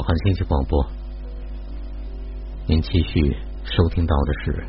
[0.00, 0.82] 武汉经济广播，
[2.66, 4.64] 您继续收听到的是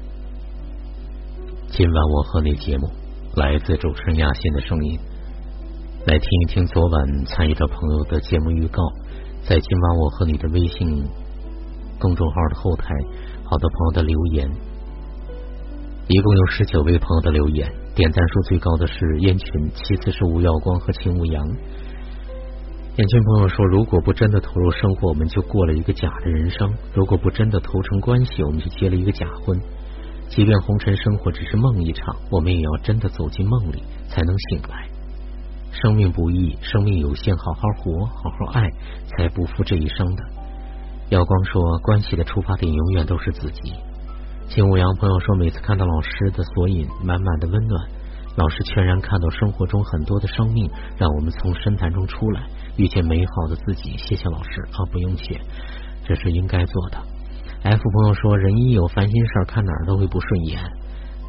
[1.69, 2.89] 今晚我和你节目，
[3.37, 4.99] 来自主持人亚欣的声音。
[6.05, 8.83] 来听一听昨晚参与的朋友的节目预告，
[9.47, 11.01] 在今晚我和你的微信
[11.97, 12.93] 公众号的后台，
[13.45, 14.51] 好多朋友的留言，
[16.09, 21.41] 一共有十九位朋友的留言，点赞数最高的是燕群，其次是吴耀光和秦无阳。
[22.97, 29.57] 年轻朋友说：“如果不真的投入生活，我们就过了一个假的人生；如果不真的投诚关系，我们就结了一个假婚。
[30.27, 34.89] 即便红尘生活只是梦一场，我们也要真的走进梦里，才能醒来。
[35.71, 38.69] 生命不易，生命有限，好好活，好好爱，
[39.07, 40.23] 才不负这一生的。”
[41.11, 43.73] 耀光说：“关系的出发点永远都是自己。”
[44.49, 47.87] 秦武阳朋友说：“每次看到老师的索引，满满的温暖。
[48.37, 52.43] 老师全然看到生活中很多的生命，让我们从深潭中出来。”
[52.77, 55.39] 遇见美好的自己，谢谢老师啊，不用谢，
[56.05, 56.97] 这是应该做的。
[57.63, 60.63] F 朋友说，人一有烦心事儿，看哪儿都会不顺眼。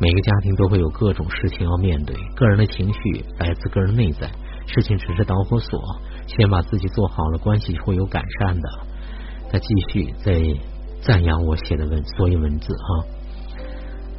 [0.00, 4.30] 每个家庭都会有各种事情要面对，个人的情绪来自个人内在，
[4.66, 5.80] 事情只是导火索，
[6.26, 8.68] 先把自己做好了，关系会有改善的。
[9.52, 10.40] 再继续在
[11.02, 12.90] 赞扬我写的文所有文字啊，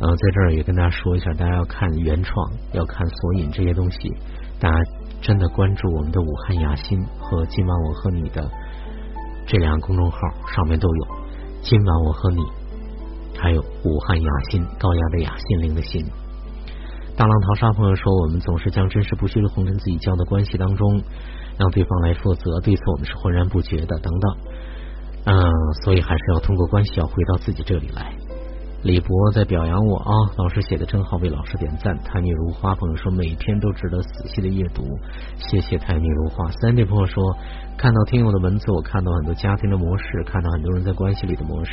[0.06, 4.14] 嗯，在这儿也跟大家说一下，大家要看原创，要看索引这些东西，
[4.60, 4.76] 大家。
[5.24, 8.46] 真的关注我们的武汉雅欣和今晚我和你的
[9.48, 10.18] 这两个公众号，
[10.54, 11.08] 上面都有
[11.62, 12.44] 今晚我和你，
[13.40, 16.06] 还有武汉雅欣高雅的雅心灵的心。
[17.16, 21.02] 大浪淘沙朋友说，我们总是将真实不虚的红尘自己交的关系当中，
[21.58, 24.38] 让对方来负责，对此我们是浑然不觉的，等等。
[25.24, 25.34] 嗯，
[25.86, 28.14] 所以还是要通过关系，要回到自己这里来。
[28.84, 31.98] 李博在表扬我啊，老师写的真好，为老师点赞。
[32.04, 34.84] 泰米如花朋友说每篇都值得仔细的阅读，
[35.38, 36.52] 谢谢泰米如花。
[36.60, 37.24] 三弟朋友说
[37.78, 41.72] 看到听友的文字，我看到很多家庭的模式，看到很多人在关系里的模式，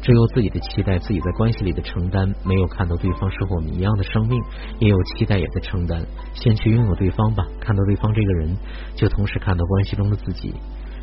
[0.00, 4.40] 只有自己的期待，自己在关系里的承担，没有看到对方是和我们一样的生命，
[4.78, 6.00] 也有期待也在承担。
[6.32, 8.56] 先去拥有对方吧，看到对方这个人，
[8.94, 10.54] 就同时看到关系中的自己。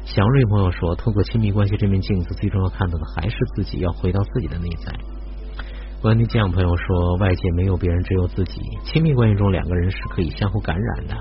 [0.06, 4.94] 祥瑞朋友说，透过亲密关系这面镜子，最重要看到的还是自己，要回到自己的内在。
[6.03, 8.59] 关于这样朋友说，外界没有别人，只有自己。
[8.84, 11.16] 亲密关系中，两个人是可以相互感染的。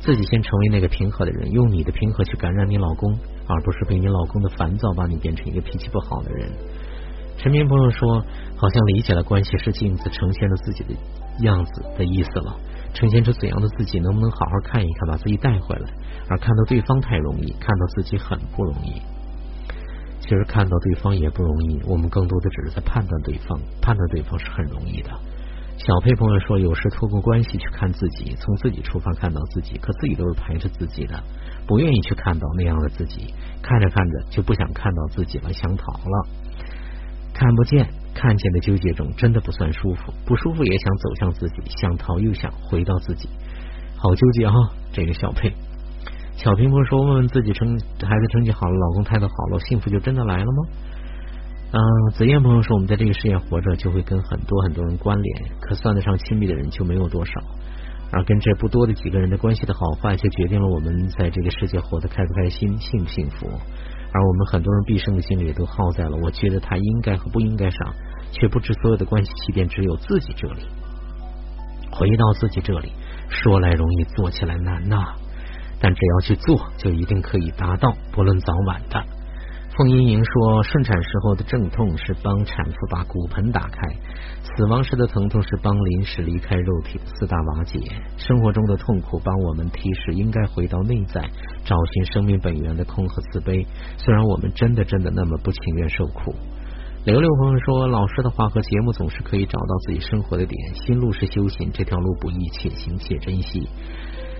[0.00, 3.16] 自己先成为那个平和的人，用你的平和去感染你老公，
[3.46, 6.50] 而不是被你老公的烦躁把你变成一个脾气不好的人。
[7.38, 8.20] 陈明朋友说，
[8.56, 10.90] 好像理解了关系是镜子，呈现了自己的
[11.44, 12.56] 样子的意思了。
[12.94, 15.88] 呈现出怎样的自己，能不能好好看一看，把自己带回来？
[16.28, 19.00] 而看到对方太容易，看到自己很不容易。
[20.26, 25.10] 其实看到对方也不容易，我们更多的只是在判断对方，判断对方是很容易的。
[25.78, 31.22] 小佩朋友说，有时透过关系去看自己，从自己出发看到自己，可自己都是排斥自己的，
[31.68, 33.32] 不愿意去看到那样的自己，
[33.62, 36.26] 看着看着就不想看到自己了，想逃了。
[37.32, 43.28] 看不见，看见的纠结中，真的不算舒服，不舒服也想走向自己，想逃又想回到自己，
[43.96, 44.56] 好纠结哈，
[44.92, 45.52] 这个小佩。
[46.36, 50.68] 小平不是说问问自己成孩子成绩好了，老公态度好了，幸福就真的来了吗？
[51.72, 51.80] 嗯，
[52.12, 57.32] 子燕朋友说，我们在这个世界活着，就会跟很多很多人关联，可算得上亲密的人就没有多少，
[58.12, 63.48] 而跟这不多的几个人的关系的好坏，却决定了我们在这个世界活得开不开心，幸不幸福。
[64.12, 67.94] 而我们很多人毕生的精力都耗在了我觉得他应该和不应该上，
[68.30, 70.62] 却不知所有的关系起点只有自己这里。
[71.90, 72.92] 回到自己这里，
[73.28, 75.14] 说来容易，做起来难呐。
[75.80, 79.04] 但只要去做，就一定可以达到，不论早晚的。
[79.76, 83.78] 凤英莹说，顺产时候的阵痛是帮产妇把骨盆打开，
[84.42, 87.78] 死亡时的疼痛是帮临时离开肉体四大瓦解。
[88.16, 91.20] 生活中的痛苦帮我们提示应该回到内在，
[91.66, 93.66] 找寻生命本源的空和慈悲。
[93.98, 96.34] 虽然我们真的真的那么不情愿受苦。
[97.04, 100.74] 刘刘朋友说，老师的话和节目总是可以找到自己生活的点。
[100.74, 103.68] 心路是修行，这条路不易，且行且珍惜。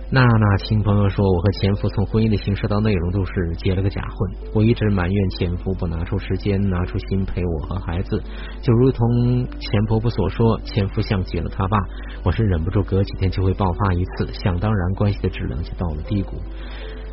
[0.09, 4.53] 娜娜亲朋友说，我和前夫从婚姻的形式到内容都是结了个假婚。
[4.55, 8.23] 我一直埋怨前夫不拿出时间、拿出心陪我和孩子，
[8.63, 11.77] 就如同前婆婆所说，前夫像极了他爸。
[12.23, 16.37] 我是忍不住隔几天就会爆发一次，想当然，关系的质量就到了低谷。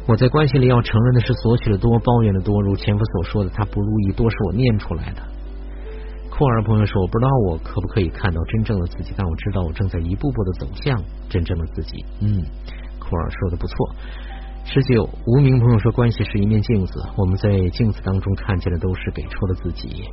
[0.07, 2.61] 我在关系里要承认的是，索取的多，抱怨的多。
[2.61, 5.32] 如前夫所说的，他不如意多是我念出来的。
[6.35, 10.99] 库尔朋友说，我不知道我可不可以看到真正的自己，但我知道我正在一步步的走向
[11.29, 12.03] 真正的自己。
[12.21, 12.43] 嗯。
[12.99, 13.75] 库尔说的不错。
[14.65, 20.09] 十九无名朋友说，关系是一面镜子，我们在镜子当中看见的都是给出的自己。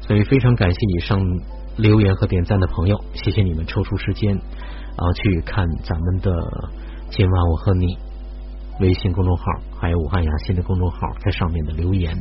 [0.00, 1.20] 所以非常感谢以上
[1.76, 6.32] 留言和点赞的朋友，谢谢你们抽出时间啊去看咱们的
[7.10, 7.98] 今晚我和你
[8.80, 9.44] 微信公众号，
[9.78, 12.16] 还有武汉雅欣的公众号，在上面的留言。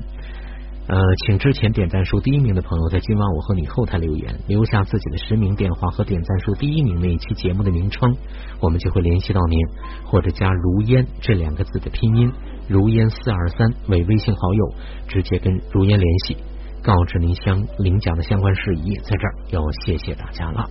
[0.88, 8.16] 呃，请之前点赞数第一名的朋友在今晚我和你后台留言，留下自己的实名电话和点赞数第一名那一期节目的名称，
[8.60, 9.60] 我们就会联系到您，
[10.06, 12.32] 或者加如烟这两个字的拼音
[12.68, 14.74] 如烟四二三为微信好友，
[15.08, 16.38] 直接跟如烟联系，
[16.84, 18.96] 告知您相领奖的相关事宜。
[18.98, 20.70] 在这儿要谢谢大家了。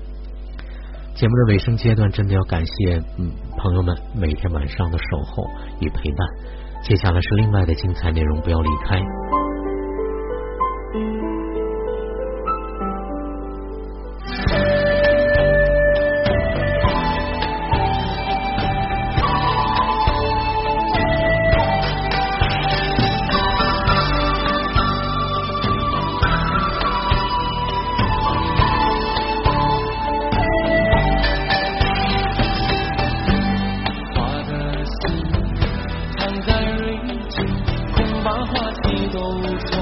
[1.16, 5.44] 节目的尾声阶段，真的要感谢嗯朋友们每天晚上的守候
[5.80, 6.18] 与陪伴。
[6.84, 9.43] 接下来是另外的精彩内容，不要离开。
[10.94, 11.00] 花
[34.46, 34.52] 的
[34.84, 34.94] 心
[36.16, 36.96] 藏在蕊
[37.28, 37.44] 中，
[37.96, 39.73] 恐把花期都。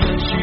[0.00, 0.37] 武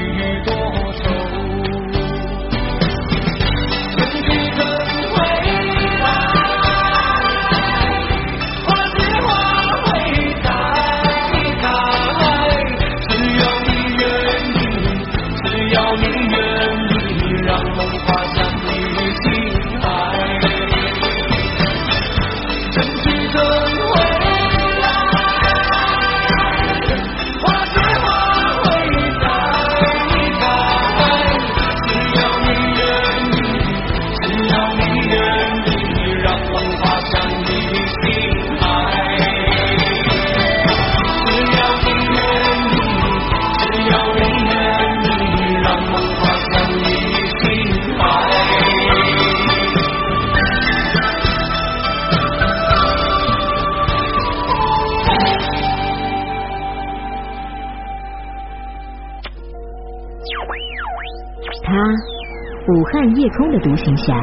[62.95, 64.15] 汉夜空的独行侠，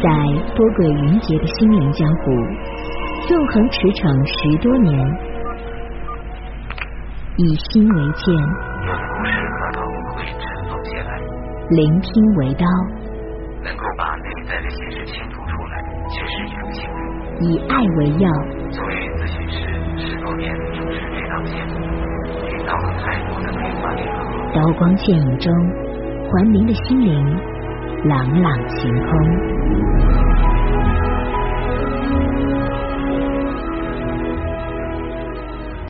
[0.00, 0.08] 在
[0.54, 2.30] 波诡云谲的心灵江湖，
[3.26, 4.94] 纵横驰骋十多年，
[7.34, 8.30] 以心为剑，
[11.70, 12.62] 聆听为刀，
[13.66, 17.02] 能够把内在的心事倾吐出来，却是一种幸福。
[17.50, 18.30] 以爱为药。
[18.70, 19.66] 作为咨询师
[20.06, 21.82] 十多年，主持这档节目，
[22.46, 24.22] 听到了太多的悲欢离合。
[24.54, 25.50] 刀光剑影中。
[26.28, 27.14] 还您的心灵
[28.08, 30.25] 朗朗晴空。